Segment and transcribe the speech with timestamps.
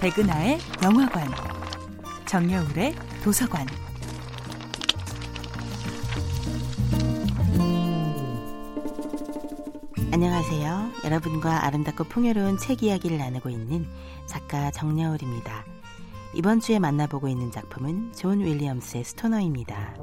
[0.00, 1.28] 백은하의 영화관,
[2.26, 3.66] 정여울의 도서관.
[10.12, 10.90] 안녕하세요.
[11.04, 13.86] 여러분과 아름답고 풍요로운 책 이야기를 나누고 있는
[14.26, 15.64] 작가 정여울입니다.
[16.34, 19.94] 이번 주에 만나보고 있는 작품은 존 윌리엄스의 스토너입니다.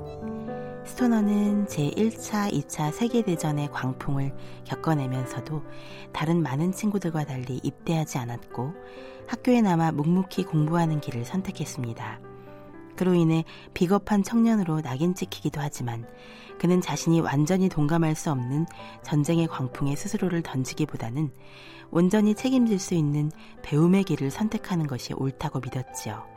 [0.85, 4.31] 스토너는 제1차, 2차 세계대전의 광풍을
[4.65, 5.63] 겪어내면서도
[6.13, 8.73] 다른 많은 친구들과 달리 입대하지 않았고
[9.27, 12.19] 학교에 남아 묵묵히 공부하는 길을 선택했습니다.
[12.95, 16.07] 그로 인해 비겁한 청년으로 낙인 찍히기도 하지만
[16.59, 18.67] 그는 자신이 완전히 동감할 수 없는
[19.03, 21.31] 전쟁의 광풍에 스스로를 던지기보다는
[21.91, 23.31] 온전히 책임질 수 있는
[23.63, 26.34] 배움의 길을 선택하는 것이 옳다고 믿었지요.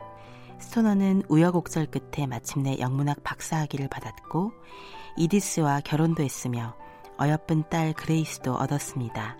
[0.59, 4.51] 스토너는 우여곡절 끝에 마침내 영문학 박사학위를 받았고
[5.17, 6.75] 이디스와 결혼도 했으며
[7.19, 9.37] 어여쁜 딸 그레이스도 얻었습니다.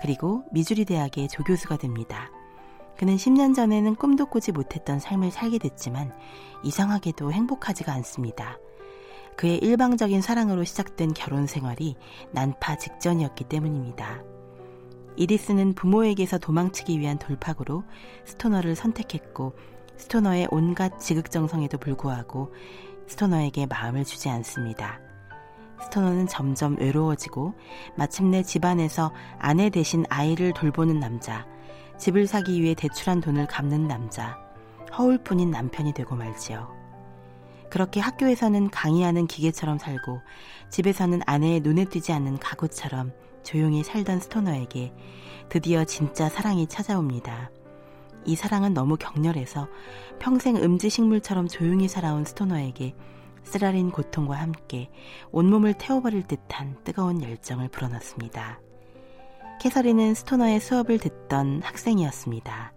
[0.00, 2.30] 그리고 미주리 대학의 조교수가 됩니다.
[2.96, 6.12] 그는 10년 전에는 꿈도 꾸지 못했던 삶을 살게 됐지만
[6.62, 8.58] 이상하게도 행복하지가 않습니다.
[9.36, 11.96] 그의 일방적인 사랑으로 시작된 결혼 생활이
[12.32, 14.22] 난파 직전이었기 때문입니다.
[15.16, 17.84] 이디스는 부모에게서 도망치기 위한 돌파구로
[18.24, 19.54] 스토너를 선택했고
[20.00, 22.52] 스토너의 온갖 지극정성에도 불구하고
[23.06, 24.98] 스토너에게 마음을 주지 않습니다.
[25.84, 27.54] 스토너는 점점 외로워지고
[27.96, 31.46] 마침내 집안에서 아내 대신 아이를 돌보는 남자,
[31.98, 34.38] 집을 사기 위해 대출한 돈을 갚는 남자,
[34.96, 36.74] 허울뿐인 남편이 되고 말지요.
[37.68, 40.20] 그렇게 학교에서는 강의하는 기계처럼 살고
[40.70, 43.12] 집에서는 아내의 눈에 띄지 않는 가구처럼
[43.42, 44.94] 조용히 살던 스토너에게
[45.50, 47.50] 드디어 진짜 사랑이 찾아옵니다.
[48.24, 49.68] 이 사랑은 너무 격렬해서
[50.18, 52.94] 평생 음지식물처럼 조용히 살아온 스토너에게
[53.42, 54.90] 쓰라린 고통과 함께
[55.32, 58.60] 온몸을 태워버릴 듯한 뜨거운 열정을 불어넣습니다.
[59.60, 62.72] 캐서린은 스토너의 수업을 듣던 학생이었습니다.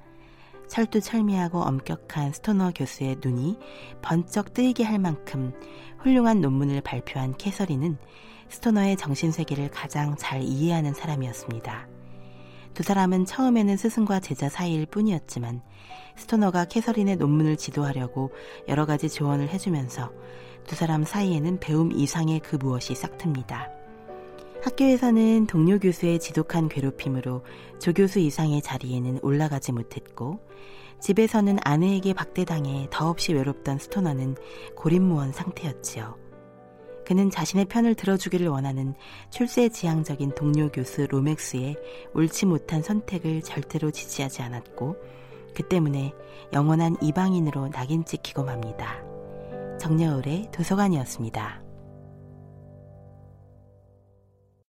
[0.68, 3.58] 철두철미하고 엄격한 스토너 교수의 눈이
[4.02, 5.54] 번쩍 뜨이게 할 만큼
[6.00, 7.98] 훌륭한 논문을 발표한 캐서린은
[8.50, 11.88] 스토너의 정신세계를 가장 잘 이해하는 사람이었습니다.
[12.74, 15.62] 두 사람은 처음에는 스승과 제자 사이일 뿐이었지만
[16.16, 18.32] 스토너가 캐서린의 논문을 지도하려고
[18.68, 20.12] 여러 가지 조언을 해주면서
[20.66, 23.70] 두 사람 사이에는 배움 이상의 그 무엇이 싹틉니다.
[24.64, 27.44] 학교에서는 동료 교수의 지독한 괴롭힘으로
[27.80, 30.40] 조교수 이상의 자리에는 올라가지 못했고
[31.02, 34.36] 집에서는 아내에게 박대당해 더없이 외롭던 스토너는
[34.76, 36.23] 고립무원 상태였지요.
[37.06, 38.94] 그는 자신의 편을 들어주기를 원하는
[39.30, 41.76] 출세 지향적인 동료 교수 로맥스의
[42.14, 44.96] 옳지 못한 선택을 절대로 지지하지 않았고
[45.56, 46.14] 그 때문에
[46.52, 49.04] 영원한 이방인으로 낙인 찍히고 맙니다.
[49.80, 51.63] 정여울의 도서관이었습니다.